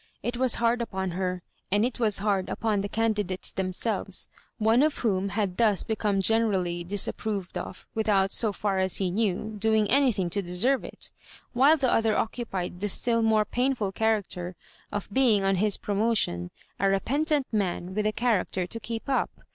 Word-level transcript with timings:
It 0.23 0.35
was 0.35 0.55
hard 0.55 0.81
upon 0.81 1.11
her, 1.11 1.43
and 1.71 1.85
it 1.85 1.99
was 1.99 2.17
hard 2.17 2.49
upon 2.49 2.81
the 2.81 2.89
candidates 2.89 3.51
themselves— 3.51 4.29
one 4.57 4.81
of 4.81 4.97
whom 4.97 5.29
had 5.29 5.57
thus 5.57 5.83
become 5.83 6.21
generally 6.21 6.83
disapproved 6.83 7.55
ot, 7.55 7.85
with 7.93 8.09
out, 8.09 8.35
BO 8.41 8.51
far 8.51 8.79
as 8.79 8.97
he 8.97 9.11
knew, 9.11 9.57
doing 9.59 9.85
anytiiing 9.85 10.31
to 10.31 10.41
de 10.41 10.49
serve 10.55 10.83
it; 10.83 11.11
while 11.53 11.77
the 11.77 11.93
other 11.93 12.17
occupied 12.17 12.79
the 12.79 12.89
still 12.89 13.21
more 13.21 13.45
painful 13.45 13.91
character 13.91 14.55
of 14.91 15.07
being 15.13 15.43
(m 15.43 15.57
his 15.57 15.77
promotion— 15.77 16.49
^a 16.81 16.89
repentant 16.89 17.45
man, 17.51 17.93
with 17.93 18.07
a 18.07 18.11
character 18.11 18.65
to 18.65 18.79
keep 18.79 19.07
up. 19.07 19.29